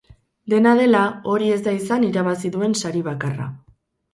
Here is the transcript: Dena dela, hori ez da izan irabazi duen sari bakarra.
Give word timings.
Dena 0.53 0.71
dela, 0.79 1.01
hori 1.33 1.51
ez 1.55 1.59
da 1.67 1.75
izan 1.81 2.07
irabazi 2.09 2.53
duen 2.57 2.77
sari 2.81 3.05
bakarra. 3.11 3.51